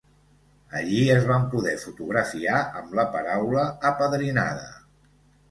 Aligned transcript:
Allí 0.77 1.01
es 1.15 1.27
van 1.31 1.45
poder 1.51 1.73
fotografiar 1.81 2.57
amb 2.81 2.97
la 3.01 3.07
paraula 3.17 3.67
apadrinada. 3.93 4.69